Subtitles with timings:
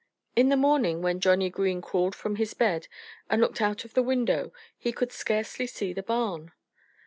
[0.35, 2.87] In the morning, when Johnnie Green crawled from his bed
[3.29, 6.51] and looked out of the window he could scarcely see the barn.